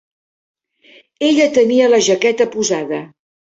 Ella 1.29 1.47
tenia 1.59 1.91
la 1.93 2.01
jaqueta 2.09 2.51
posada. 2.59 3.03